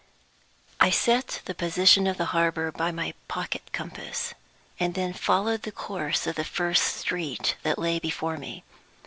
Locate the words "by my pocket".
2.71-3.61